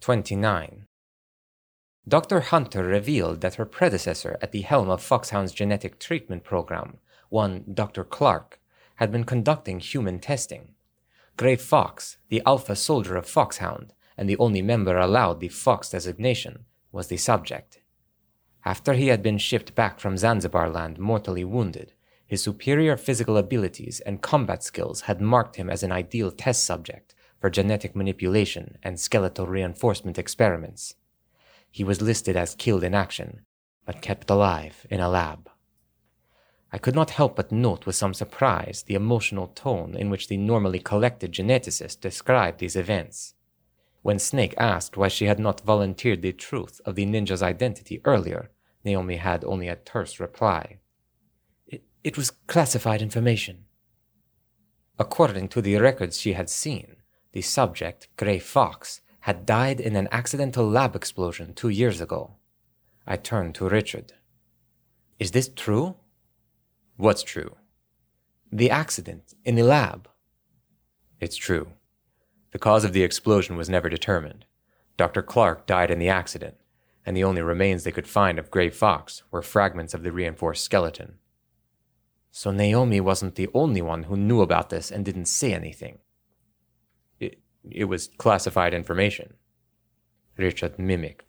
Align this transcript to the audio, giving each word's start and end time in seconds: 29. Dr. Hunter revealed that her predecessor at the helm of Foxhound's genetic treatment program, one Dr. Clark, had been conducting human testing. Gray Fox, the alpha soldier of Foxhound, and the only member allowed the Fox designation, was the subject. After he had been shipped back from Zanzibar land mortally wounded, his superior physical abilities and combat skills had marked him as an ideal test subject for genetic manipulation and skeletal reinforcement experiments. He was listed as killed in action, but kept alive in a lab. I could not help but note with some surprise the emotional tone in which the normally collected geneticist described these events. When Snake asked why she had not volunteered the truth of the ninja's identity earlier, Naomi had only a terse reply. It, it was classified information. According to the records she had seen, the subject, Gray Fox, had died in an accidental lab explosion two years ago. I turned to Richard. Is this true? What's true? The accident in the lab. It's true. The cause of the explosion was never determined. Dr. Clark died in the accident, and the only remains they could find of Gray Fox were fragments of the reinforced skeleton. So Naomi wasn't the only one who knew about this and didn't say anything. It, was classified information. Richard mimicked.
29. 0.00 0.86
Dr. 2.06 2.40
Hunter 2.40 2.84
revealed 2.84 3.40
that 3.40 3.56
her 3.56 3.64
predecessor 3.64 4.38
at 4.40 4.52
the 4.52 4.62
helm 4.62 4.88
of 4.88 5.02
Foxhound's 5.02 5.52
genetic 5.52 5.98
treatment 5.98 6.44
program, 6.44 6.98
one 7.30 7.64
Dr. 7.74 8.04
Clark, 8.04 8.60
had 8.96 9.10
been 9.10 9.24
conducting 9.24 9.80
human 9.80 10.20
testing. 10.20 10.74
Gray 11.36 11.56
Fox, 11.56 12.16
the 12.28 12.42
alpha 12.46 12.76
soldier 12.76 13.16
of 13.16 13.26
Foxhound, 13.26 13.92
and 14.16 14.28
the 14.28 14.38
only 14.38 14.62
member 14.62 14.96
allowed 14.96 15.40
the 15.40 15.48
Fox 15.48 15.90
designation, 15.90 16.64
was 16.92 17.08
the 17.08 17.16
subject. 17.16 17.80
After 18.64 18.94
he 18.94 19.08
had 19.08 19.22
been 19.22 19.38
shipped 19.38 19.74
back 19.74 19.98
from 19.98 20.16
Zanzibar 20.16 20.70
land 20.70 20.98
mortally 20.98 21.44
wounded, 21.44 21.92
his 22.24 22.42
superior 22.42 22.96
physical 22.96 23.36
abilities 23.36 24.00
and 24.00 24.22
combat 24.22 24.62
skills 24.62 25.02
had 25.02 25.20
marked 25.20 25.56
him 25.56 25.68
as 25.68 25.82
an 25.82 25.92
ideal 25.92 26.30
test 26.30 26.64
subject 26.64 27.14
for 27.40 27.50
genetic 27.50 27.94
manipulation 27.94 28.78
and 28.82 28.98
skeletal 28.98 29.46
reinforcement 29.46 30.18
experiments. 30.18 30.94
He 31.70 31.84
was 31.84 32.02
listed 32.02 32.36
as 32.36 32.54
killed 32.54 32.82
in 32.82 32.94
action, 32.94 33.42
but 33.84 34.02
kept 34.02 34.30
alive 34.30 34.86
in 34.90 35.00
a 35.00 35.08
lab. 35.08 35.48
I 36.70 36.78
could 36.78 36.94
not 36.94 37.10
help 37.10 37.36
but 37.36 37.50
note 37.50 37.86
with 37.86 37.96
some 37.96 38.12
surprise 38.12 38.82
the 38.82 38.94
emotional 38.94 39.48
tone 39.48 39.96
in 39.96 40.10
which 40.10 40.28
the 40.28 40.36
normally 40.36 40.80
collected 40.80 41.32
geneticist 41.32 42.00
described 42.00 42.58
these 42.58 42.76
events. 42.76 43.34
When 44.02 44.18
Snake 44.18 44.54
asked 44.58 44.96
why 44.96 45.08
she 45.08 45.24
had 45.24 45.38
not 45.38 45.62
volunteered 45.62 46.22
the 46.22 46.32
truth 46.32 46.80
of 46.84 46.94
the 46.94 47.06
ninja's 47.06 47.42
identity 47.42 48.00
earlier, 48.04 48.50
Naomi 48.84 49.16
had 49.16 49.44
only 49.44 49.68
a 49.68 49.76
terse 49.76 50.20
reply. 50.20 50.78
It, 51.66 51.84
it 52.04 52.16
was 52.16 52.30
classified 52.30 53.02
information. 53.02 53.64
According 54.98 55.48
to 55.48 55.62
the 55.62 55.76
records 55.76 56.18
she 56.18 56.34
had 56.34 56.50
seen, 56.50 56.96
the 57.38 57.42
subject, 57.42 58.08
Gray 58.16 58.40
Fox, 58.40 59.00
had 59.20 59.46
died 59.46 59.78
in 59.78 59.94
an 59.94 60.08
accidental 60.10 60.68
lab 60.68 60.96
explosion 60.96 61.54
two 61.54 61.68
years 61.68 62.00
ago. 62.00 62.32
I 63.06 63.14
turned 63.16 63.54
to 63.54 63.68
Richard. 63.68 64.14
Is 65.20 65.30
this 65.30 65.48
true? 65.48 65.94
What's 66.96 67.22
true? 67.22 67.54
The 68.50 68.72
accident 68.72 69.34
in 69.44 69.54
the 69.54 69.62
lab. 69.62 70.08
It's 71.20 71.36
true. 71.36 71.68
The 72.50 72.58
cause 72.58 72.84
of 72.84 72.92
the 72.92 73.04
explosion 73.04 73.56
was 73.56 73.70
never 73.70 73.88
determined. 73.88 74.44
Dr. 74.96 75.22
Clark 75.22 75.64
died 75.64 75.92
in 75.92 76.00
the 76.00 76.08
accident, 76.08 76.56
and 77.06 77.16
the 77.16 77.22
only 77.22 77.42
remains 77.42 77.84
they 77.84 77.92
could 77.92 78.08
find 78.08 78.40
of 78.40 78.50
Gray 78.50 78.68
Fox 78.68 79.22
were 79.30 79.42
fragments 79.42 79.94
of 79.94 80.02
the 80.02 80.10
reinforced 80.10 80.64
skeleton. 80.64 81.20
So 82.32 82.50
Naomi 82.50 83.00
wasn't 83.00 83.36
the 83.36 83.48
only 83.54 83.80
one 83.80 84.02
who 84.04 84.16
knew 84.16 84.40
about 84.40 84.70
this 84.70 84.90
and 84.90 85.04
didn't 85.04 85.26
say 85.26 85.54
anything. 85.54 86.00
It, 87.70 87.84
was 87.84 88.08
classified 88.18 88.74
information. 88.74 89.34
Richard 90.36 90.78
mimicked. 90.78 91.27